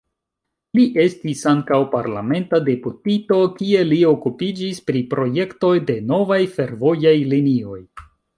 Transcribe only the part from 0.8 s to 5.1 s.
estis ankaŭ parlamenta deputito, kie li okupiĝis pri